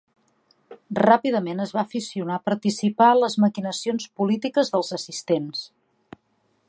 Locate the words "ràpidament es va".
0.99-1.81